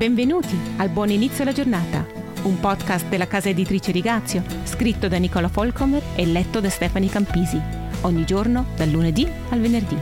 Benvenuti 0.00 0.56
al 0.78 0.88
Buon 0.88 1.10
Inizio 1.10 1.42
alla 1.42 1.52
Giornata, 1.52 2.06
un 2.44 2.58
podcast 2.58 3.06
della 3.08 3.26
casa 3.26 3.50
editrice 3.50 3.92
Rigazio, 3.92 4.42
scritto 4.64 5.08
da 5.08 5.18
Nicola 5.18 5.48
Folcomer 5.48 6.02
e 6.16 6.24
letto 6.24 6.58
da 6.58 6.70
Stefani 6.70 7.06
Campisi, 7.10 7.60
ogni 8.00 8.24
giorno 8.24 8.64
dal 8.76 8.88
lunedì 8.88 9.30
al 9.50 9.60
venerdì. 9.60 9.98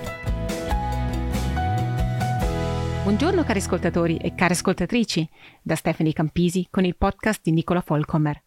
Buongiorno 3.02 3.42
cari 3.42 3.58
ascoltatori 3.58 4.18
e 4.18 4.36
care 4.36 4.52
ascoltatrici, 4.52 5.28
da 5.62 5.74
Stefani 5.74 6.12
Campisi 6.12 6.68
con 6.70 6.84
il 6.84 6.94
podcast 6.94 7.40
di 7.42 7.50
Nicola 7.50 7.80
Folcomer. 7.80 8.40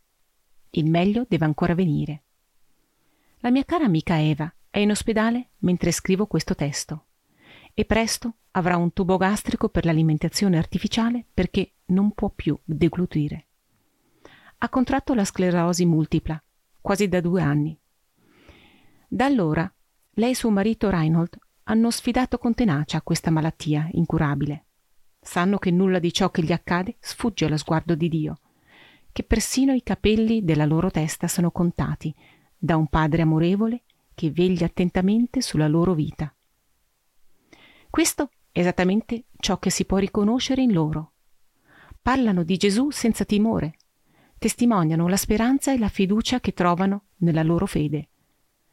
Il 0.69 0.89
meglio 0.89 1.25
deve 1.27 1.43
ancora 1.43 1.75
venire. 1.75 2.21
La 3.39 3.51
mia 3.51 3.65
cara 3.65 3.83
amica 3.83 4.21
Eva 4.21 4.49
è 4.69 4.79
in 4.79 4.91
ospedale 4.91 5.49
mentre 5.57 5.91
scrivo 5.91 6.27
questo 6.27 6.55
testo 6.55 7.07
e 7.73 7.83
presto 7.83 8.35
avrà 8.51 8.77
un 8.77 8.93
tubo 8.93 9.17
gastrico 9.17 9.69
per 9.69 9.85
l'alimentazione 9.85 10.57
artificiale 10.57 11.25
perché 11.33 11.73
non 11.87 12.11
può 12.11 12.29
più 12.29 12.57
deglutire. 12.63 13.47
Ha 14.57 14.69
contratto 14.69 15.13
la 15.13 15.25
sclerosi 15.25 15.85
multipla, 15.85 16.41
quasi 16.79 17.07
da 17.07 17.21
due 17.21 17.41
anni. 17.41 17.77
Da 19.07 19.25
allora 19.25 19.71
lei 20.15 20.31
e 20.31 20.35
suo 20.35 20.49
marito 20.49 20.89
Reinhold 20.89 21.37
hanno 21.63 21.89
sfidato 21.89 22.37
con 22.37 22.53
tenacia 22.53 23.01
questa 23.01 23.31
malattia 23.31 23.87
incurabile. 23.93 24.65
Sanno 25.19 25.57
che 25.57 25.71
nulla 25.71 25.99
di 25.99 26.11
ciò 26.11 26.29
che 26.29 26.43
gli 26.43 26.51
accade 26.51 26.97
sfugge 26.99 27.45
allo 27.45 27.57
sguardo 27.57 27.95
di 27.95 28.09
Dio, 28.09 28.39
che 29.11 29.23
persino 29.23 29.73
i 29.73 29.83
capelli 29.83 30.43
della 30.43 30.65
loro 30.65 30.89
testa 30.89 31.27
sono 31.27 31.51
contati 31.51 32.13
da 32.57 32.75
un 32.75 32.87
Padre 32.87 33.21
amorevole 33.21 33.83
che 34.13 34.31
veglia 34.31 34.65
attentamente 34.65 35.41
sulla 35.41 35.67
loro 35.67 35.93
vita. 35.93 36.33
Questo 37.89 38.29
esattamente 38.51 39.25
ciò 39.37 39.57
che 39.59 39.69
si 39.69 39.85
può 39.85 39.97
riconoscere 39.97 40.61
in 40.61 40.73
loro. 40.73 41.13
Parlano 42.01 42.43
di 42.43 42.57
Gesù 42.57 42.89
senza 42.89 43.25
timore, 43.25 43.75
testimoniano 44.37 45.07
la 45.07 45.17
speranza 45.17 45.71
e 45.71 45.77
la 45.77 45.87
fiducia 45.87 46.39
che 46.39 46.53
trovano 46.53 47.03
nella 47.17 47.43
loro 47.43 47.65
fede. 47.65 48.09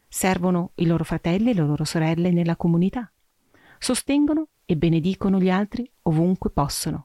Servono 0.09 0.73
i 0.77 0.87
loro 0.87 1.05
fratelli 1.05 1.51
e 1.51 1.55
le 1.55 1.62
loro 1.62 1.85
sorelle 1.85 2.31
nella 2.31 2.57
comunità. 2.57 3.12
Sostengono 3.79 4.48
e 4.65 4.77
benedicono 4.77 5.39
gli 5.39 5.51
altri 5.51 5.91
ovunque 6.03 6.51
possono. 6.51 7.05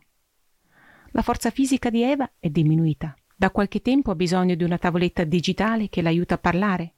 La 1.12 1.22
forza 1.22 1.50
fisica 1.50 1.90
di 1.90 2.04
Eva 2.04 2.32
è 2.40 2.50
diminuita. 2.50 3.14
Da 3.36 3.52
qualche 3.52 3.82
tempo 3.82 4.12
ha 4.12 4.16
bisogno 4.16 4.56
di 4.56 4.64
una 4.64 4.78
tavoletta 4.78 5.26
digitale 5.26 5.90
che 5.90 6.02
l'aiuta 6.02 6.36
a 6.36 6.40
parlare 6.40 6.94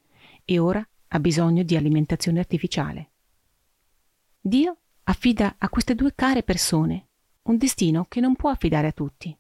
e 0.46 0.60
ora 0.60 0.88
ha 1.08 1.20
bisogno 1.20 1.64
di 1.64 1.76
alimentazione 1.76 2.40
artificiale. 2.40 3.10
Dio 4.40 4.78
affida 5.08 5.56
a 5.58 5.70
queste 5.70 5.96
due 5.96 6.14
care 6.16 6.44
persone 6.44 7.08
un 7.44 7.58
destino 7.58 8.06
che 8.10 8.20
non 8.20 8.36
può 8.36 8.50
affidare 8.50 8.88
a 8.88 8.92
tutti. 8.92 9.36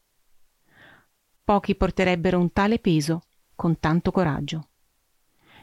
Pochi 1.43 1.75
porterebbero 1.75 2.39
un 2.39 2.51
tale 2.51 2.79
peso 2.79 3.23
con 3.55 3.79
tanto 3.79 4.11
coraggio. 4.11 4.67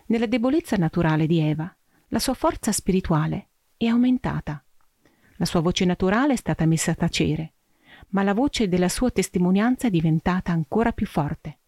Nella 0.06 0.26
debolezza 0.26 0.76
naturale 0.76 1.26
di 1.26 1.38
Eva, 1.38 1.72
la 2.08 2.18
sua 2.18 2.34
forza 2.34 2.72
spirituale 2.72 3.48
è 3.76 3.86
aumentata. 3.86 4.62
La 5.36 5.44
sua 5.44 5.60
voce 5.60 5.84
naturale 5.84 6.32
è 6.32 6.36
stata 6.36 6.66
messa 6.66 6.92
a 6.92 6.96
tacere, 6.96 7.52
ma 8.08 8.22
la 8.24 8.34
voce 8.34 8.68
della 8.68 8.88
sua 8.88 9.10
testimonianza 9.10 9.86
è 9.86 9.90
diventata 9.90 10.50
ancora 10.50 10.92
più 10.92 11.06
forte. 11.06 11.58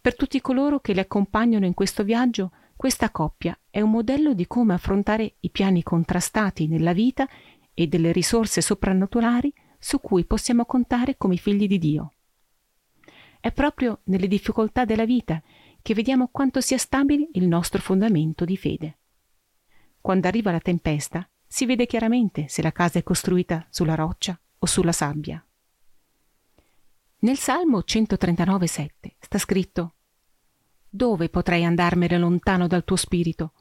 Per 0.00 0.14
tutti 0.14 0.40
coloro 0.40 0.80
che 0.80 0.94
le 0.94 1.00
accompagnano 1.02 1.66
in 1.66 1.74
questo 1.74 2.04
viaggio, 2.04 2.52
questa 2.84 3.08
coppia 3.08 3.58
è 3.70 3.80
un 3.80 3.90
modello 3.90 4.34
di 4.34 4.46
come 4.46 4.74
affrontare 4.74 5.36
i 5.40 5.48
piani 5.48 5.82
contrastati 5.82 6.68
nella 6.68 6.92
vita 6.92 7.26
e 7.72 7.86
delle 7.86 8.12
risorse 8.12 8.60
soprannaturali 8.60 9.50
su 9.78 10.02
cui 10.02 10.26
possiamo 10.26 10.66
contare 10.66 11.16
come 11.16 11.36
figli 11.36 11.66
di 11.66 11.78
Dio. 11.78 12.12
È 13.40 13.50
proprio 13.52 14.00
nelle 14.04 14.28
difficoltà 14.28 14.84
della 14.84 15.06
vita 15.06 15.42
che 15.80 15.94
vediamo 15.94 16.28
quanto 16.30 16.60
sia 16.60 16.76
stabile 16.76 17.30
il 17.32 17.48
nostro 17.48 17.80
fondamento 17.80 18.44
di 18.44 18.58
fede. 18.58 18.98
Quando 20.02 20.28
arriva 20.28 20.52
la 20.52 20.60
tempesta, 20.60 21.26
si 21.46 21.64
vede 21.64 21.86
chiaramente 21.86 22.48
se 22.48 22.60
la 22.60 22.70
casa 22.70 22.98
è 22.98 23.02
costruita 23.02 23.66
sulla 23.70 23.94
roccia 23.94 24.38
o 24.58 24.66
sulla 24.66 24.92
sabbia. 24.92 25.42
Nel 27.20 27.38
Salmo 27.38 27.78
139,7 27.78 28.90
sta 29.20 29.38
scritto 29.38 29.93
dove 30.94 31.28
potrei 31.28 31.64
andarmene 31.64 32.16
lontano 32.18 32.68
dal 32.68 32.84
tuo 32.84 32.94
spirito? 32.94 33.52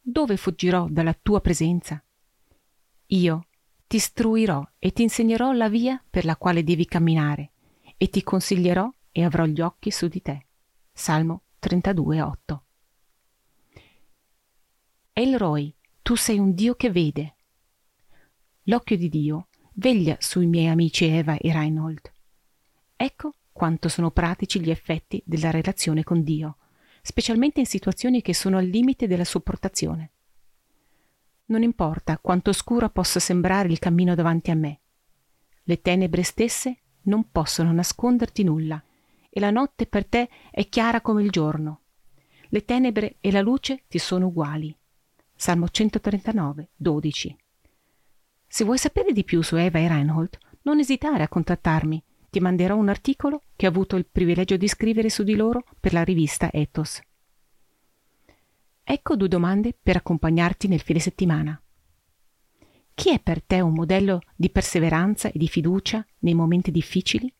Dove 0.00 0.36
fuggirò 0.36 0.88
dalla 0.90 1.14
tua 1.14 1.40
presenza? 1.40 2.02
Io 3.06 3.46
ti 3.86 3.94
istruirò 3.94 4.68
e 4.76 4.90
ti 4.90 5.02
insegnerò 5.02 5.52
la 5.52 5.68
via 5.68 6.02
per 6.10 6.24
la 6.24 6.36
quale 6.36 6.64
devi 6.64 6.86
camminare, 6.86 7.52
e 7.96 8.08
ti 8.08 8.24
consiglierò 8.24 8.92
e 9.12 9.22
avrò 9.22 9.44
gli 9.44 9.60
occhi 9.60 9.92
su 9.92 10.08
di 10.08 10.20
te. 10.20 10.46
Salmo 10.92 11.42
32,8 11.62 12.58
Elroi, 15.12 15.72
tu 16.02 16.16
sei 16.16 16.40
un 16.40 16.54
Dio 16.54 16.74
che 16.74 16.90
vede. 16.90 17.36
L'occhio 18.64 18.96
di 18.96 19.08
Dio 19.08 19.46
veglia 19.74 20.16
sui 20.18 20.46
miei 20.46 20.66
amici 20.66 21.04
Eva 21.04 21.36
e 21.36 21.52
Reinhold. 21.52 22.12
Ecco 22.96 23.34
quanto 23.52 23.88
sono 23.88 24.10
pratici 24.10 24.60
gli 24.60 24.70
effetti 24.70 25.22
della 25.24 25.52
relazione 25.52 26.02
con 26.02 26.24
Dio 26.24 26.56
specialmente 27.10 27.58
in 27.58 27.66
situazioni 27.66 28.22
che 28.22 28.32
sono 28.32 28.56
al 28.56 28.66
limite 28.66 29.08
della 29.08 29.24
sopportazione. 29.24 30.12
Non 31.46 31.64
importa 31.64 32.18
quanto 32.18 32.50
oscuro 32.50 32.88
possa 32.88 33.18
sembrare 33.18 33.68
il 33.68 33.80
cammino 33.80 34.14
davanti 34.14 34.52
a 34.52 34.54
me. 34.54 34.80
Le 35.64 35.80
tenebre 35.80 36.22
stesse 36.22 36.78
non 37.02 37.32
possono 37.32 37.72
nasconderti 37.72 38.44
nulla 38.44 38.80
e 39.28 39.40
la 39.40 39.50
notte 39.50 39.86
per 39.86 40.06
te 40.06 40.28
è 40.52 40.68
chiara 40.68 41.00
come 41.00 41.24
il 41.24 41.30
giorno. 41.30 41.80
Le 42.48 42.64
tenebre 42.64 43.16
e 43.20 43.32
la 43.32 43.40
luce 43.40 43.82
ti 43.88 43.98
sono 43.98 44.28
uguali. 44.28 44.72
Salmo 45.34 45.68
139, 45.68 46.68
12. 46.76 47.36
Se 48.46 48.64
vuoi 48.64 48.78
sapere 48.78 49.12
di 49.12 49.24
più 49.24 49.42
su 49.42 49.56
Eva 49.56 49.80
e 49.80 49.88
Reinhold, 49.88 50.38
non 50.62 50.78
esitare 50.78 51.24
a 51.24 51.28
contattarmi 51.28 52.00
ti 52.30 52.40
manderò 52.40 52.76
un 52.76 52.88
articolo 52.88 53.42
che 53.56 53.66
ho 53.66 53.68
avuto 53.68 53.96
il 53.96 54.06
privilegio 54.10 54.56
di 54.56 54.68
scrivere 54.68 55.10
su 55.10 55.24
di 55.24 55.34
loro 55.34 55.64
per 55.78 55.92
la 55.92 56.04
rivista 56.04 56.50
Ethos. 56.52 57.00
Ecco 58.82 59.16
due 59.16 59.28
domande 59.28 59.76
per 59.80 59.96
accompagnarti 59.96 60.68
nel 60.68 60.80
fine 60.80 61.00
settimana. 61.00 61.60
Chi 62.94 63.12
è 63.12 63.20
per 63.20 63.42
te 63.42 63.60
un 63.60 63.72
modello 63.72 64.20
di 64.34 64.50
perseveranza 64.50 65.28
e 65.28 65.38
di 65.38 65.48
fiducia 65.48 66.04
nei 66.20 66.34
momenti 66.34 66.70
difficili? 66.70 67.32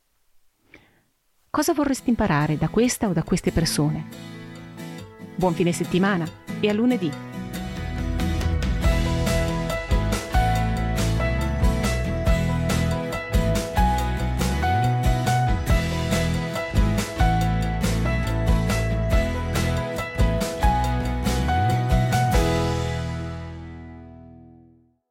Cosa 1.50 1.74
vorresti 1.74 2.10
imparare 2.10 2.56
da 2.56 2.68
questa 2.68 3.08
o 3.08 3.12
da 3.12 3.22
queste 3.22 3.50
persone? 3.50 4.08
Buon 5.34 5.54
fine 5.54 5.72
settimana 5.72 6.28
e 6.60 6.68
a 6.68 6.72
lunedì! 6.72 7.29